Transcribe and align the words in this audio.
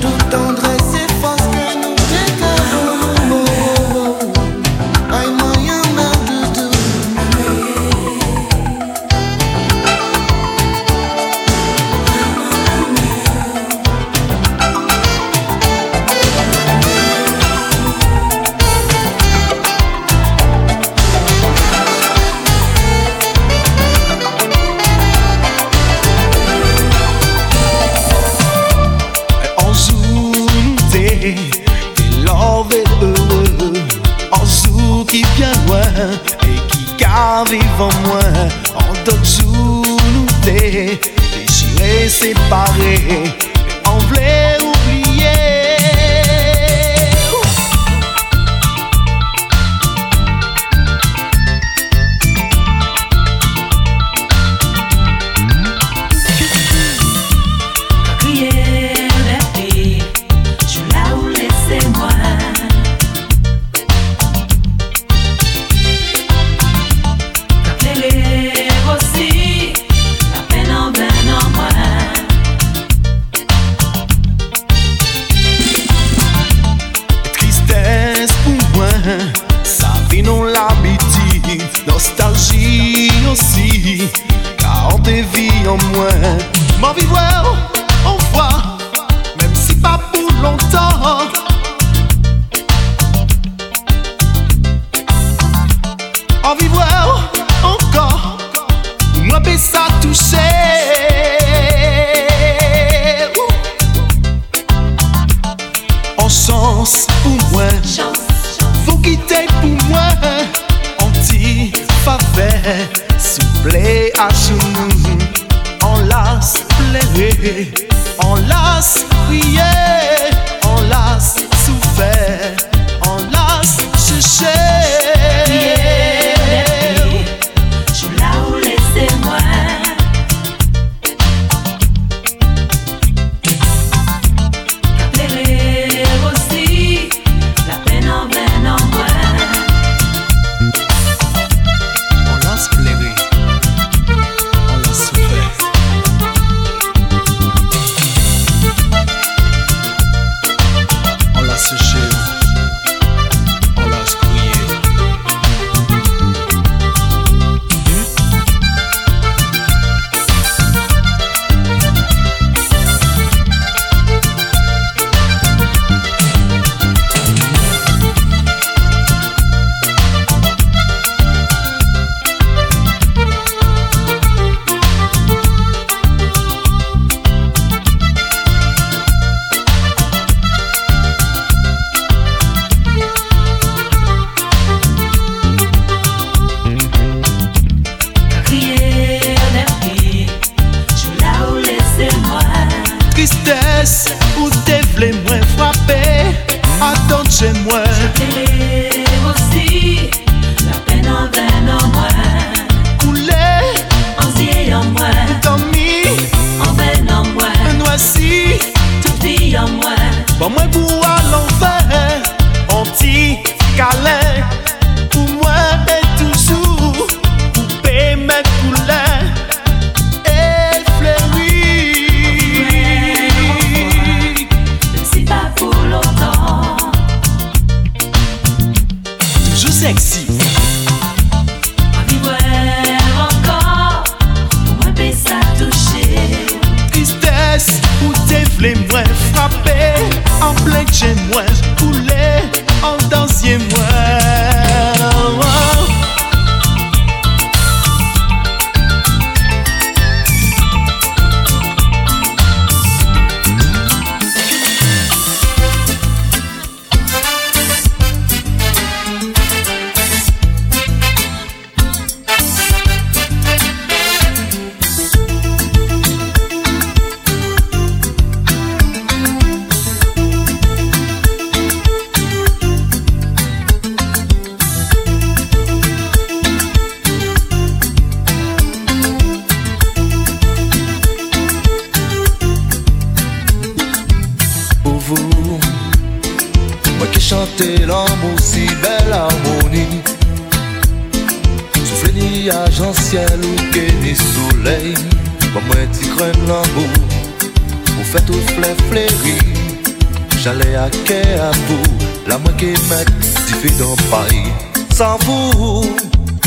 tudo 0.00 0.24
tão 0.30 0.45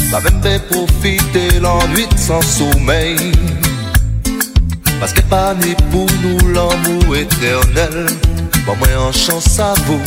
Ça 0.10 0.19
me 0.22 0.41
fait 0.41 0.60
profiter 0.67 1.60
l'ennui 1.60 2.08
de 2.08 2.17
son 2.17 2.41
sommeil. 2.41 3.32
Parce 5.00 5.13
que 5.13 5.22
pas 5.22 5.54
né 5.54 5.76
pour 5.91 6.08
nous 6.24 6.54
l'amour 6.54 7.15
éternel. 7.15 8.08
Pas 8.65 8.76
moins 8.76 9.08
en 9.10 9.12
chance 9.12 9.60
à 9.60 9.76
vous. 9.86 10.02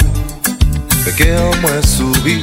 Fait 1.04 1.12
que 1.12 1.60
moins 1.60 1.82
souris. 1.82 2.42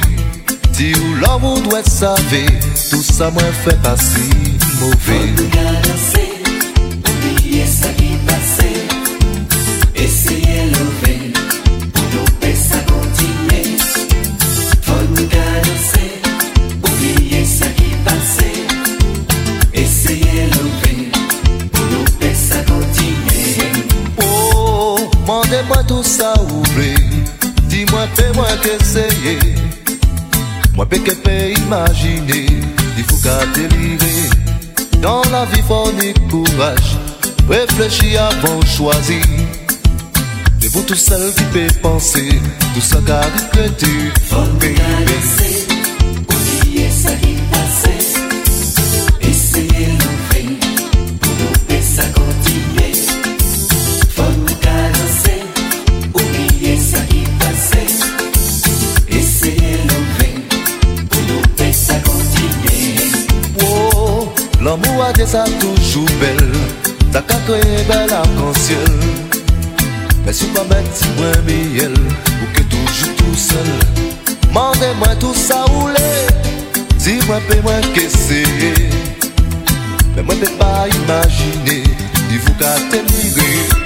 Si 0.72 0.94
ou 0.94 1.14
l'amour 1.20 1.60
doit 1.60 1.84
saver, 1.84 2.46
tout 2.90 3.02
ça 3.02 3.30
moins 3.30 3.52
fait 3.64 3.80
passer 3.82 4.30
mauvais. 4.80 6.29
Moi, 30.74 30.86
je 30.90 31.12
peux 31.12 31.60
imaginer, 31.62 32.46
il 32.96 33.04
faut 33.04 33.16
qu'à 33.16 33.44
délivrer. 33.54 34.30
Dans 35.02 35.22
la 35.30 35.44
vie, 35.44 35.58
il 35.58 35.62
faut 35.64 35.92
du 35.92 36.14
courage, 36.30 36.96
réfléchir 37.46 38.22
à 38.22 38.30
vos 38.46 38.62
choix. 38.64 38.94
Et 40.62 40.68
vous, 40.68 40.82
tout 40.82 40.94
seul 40.94 41.30
qui 41.34 41.42
peut 41.52 41.66
penser, 41.82 42.40
tout 42.74 42.80
ça 42.80 43.00
qui 43.04 43.12
a 43.12 43.20
dit 43.20 43.44
que 43.52 43.68
tu 43.84 44.12
ne 44.32 45.04
laisser, 45.04 45.66
oubliez 46.26 46.90
sa 46.90 47.14
vie. 47.16 47.39
L'amour 64.70 65.02
a 65.02 65.12
des 65.12 65.34
a 65.34 65.42
toujours 65.58 66.06
belle 66.20 66.52
T'as 67.10 67.22
qu'à 67.22 67.34
créer 67.44 67.82
bel 67.88 68.12
arc-en-ciel 68.12 68.78
Mais 70.24 70.32
si 70.32 70.44
pas 70.44 70.62
bête, 70.62 71.08
moi 71.16 71.26
miel 71.44 71.92
Ou 71.92 72.56
que 72.56 72.62
toujours 72.62 73.16
tout 73.16 73.36
seul. 73.36 74.36
Mandez-moi 74.52 75.16
tout 75.18 75.34
ça 75.34 75.64
rouler 75.64 76.28
Dis-moi, 76.98 77.40
paie-moi 77.48 77.80
qu'essayer. 77.94 78.90
Mais 80.14 80.22
moi, 80.22 80.36
t'es 80.40 80.50
pas 80.50 80.86
imaginer 80.86 81.82
Dis-vous 82.28 82.52
qu'à 82.52 82.76
t'émigrer. 82.92 83.79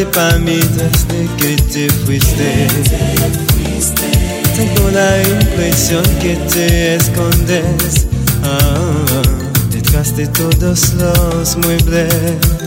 de 0.00 0.06
pamitas 0.06 1.06
de 1.08 1.28
que 1.36 1.56
te 1.62 1.90
fuiste. 1.90 2.66
Tengo 4.56 4.90
la 4.90 5.22
impresión 5.22 6.02
que 6.22 6.36
te 6.54 6.94
escondes 6.94 8.06
ah, 8.42 9.22
detrás 9.70 10.16
de 10.16 10.26
todos 10.28 10.94
los 10.94 11.56
muebles. 11.58 12.59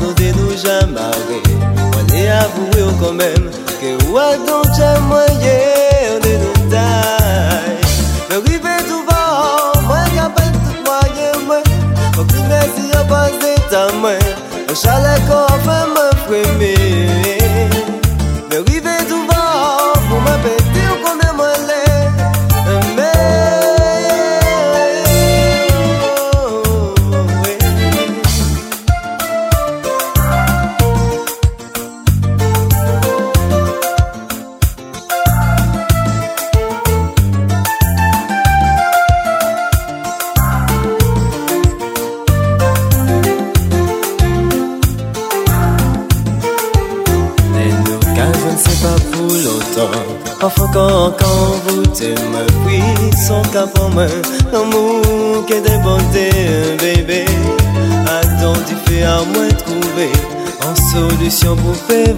nou 0.00 0.12
de 0.14 0.30
nou 0.36 0.54
jan 0.62 0.92
mare 0.94 1.40
Mwen 1.92 2.14
e 2.14 2.24
avouwe 2.28 2.82
ou 2.86 2.94
konmen 3.02 3.50
Ke 3.80 3.94
ou 4.06 4.18
a 4.18 4.28
don 4.46 4.64
jan 4.78 5.02
de 6.24 6.34
nou 6.42 6.54
tout 10.64 10.80
mwenye 10.86 11.28
mwen 11.46 11.68
Mwen 12.16 12.26
kline 12.32 12.60
si 12.74 12.90
pas 13.10 13.30
de 13.42 13.54
ta 13.70 13.86
mwen 14.00 14.22
Mwen 14.66 14.76
chale 14.82 15.14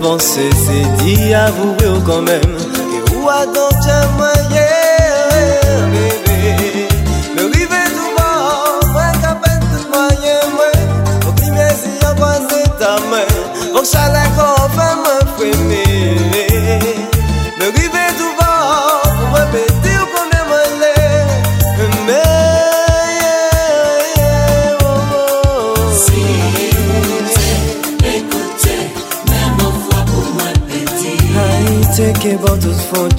avancer, 0.07 0.51
c'est 0.53 1.05
d'y 1.05 1.35
avouer 1.35 2.01
quand 2.05 2.23
même. 2.23 2.86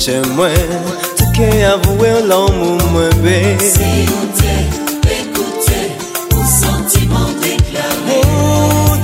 che 0.07 0.21
mwen 0.35 0.83
Te 1.17 1.25
ke 1.35 1.47
avouwe 1.67 2.11
lan 2.29 2.47
mou 2.59 2.77
mwen 2.93 3.15
be 3.23 3.39
Se 3.59 3.87
yon 4.07 4.29
te, 4.39 4.53
pekoute, 5.03 5.81
ou 6.31 6.45
sentiman 6.47 7.27
deklare 7.43 8.21
Ou 8.23 8.95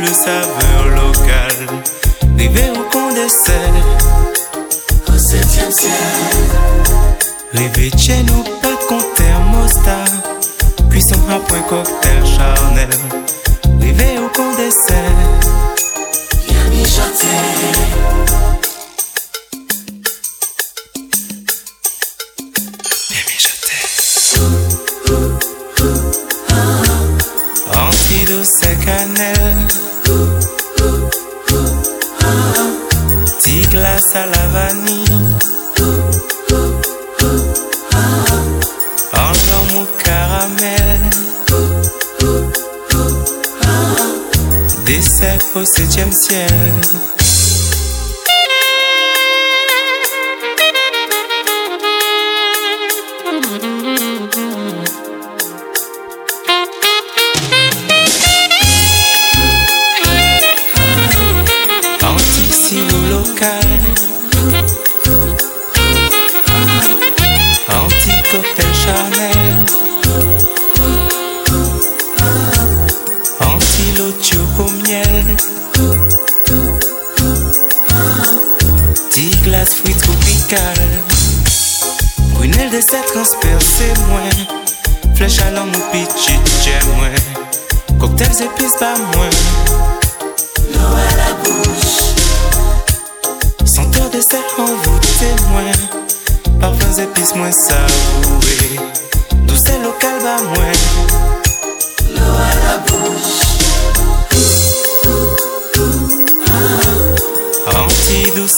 le 0.00 0.06
saveur 0.06 0.86
locale. 0.88 1.82
River 2.36 2.70
au 2.70 2.82
qu'on 2.90 3.12
dessert. 3.12 3.74
Au 5.08 5.18
septième 5.18 5.70
ciel. 5.70 5.90
Rêver 7.52 7.90
chez 7.96 8.22
nous, 8.22 8.42
pas 8.62 8.76
qu'on 8.88 9.00
thermostat. 9.16 10.04
Cuisson 10.90 11.20
à 11.30 11.38
point 11.40 11.62
cocktail 11.68 12.24
charnel. 12.24 12.88
River 13.80 14.18
au 14.18 14.28
qu'on 14.34 14.54
dessert. 14.56 15.18
Yami 16.48 16.84
chanté. 16.86 17.26
salavani 34.12 35.04
Anjo 39.24 39.58
mou 39.72 39.86
caramel. 40.02 41.02
Dessert 44.84 45.44
au 45.54 45.64
septième 45.64 46.12
ciel. 46.12 47.09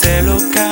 C'est 0.03 0.23
local. 0.23 0.72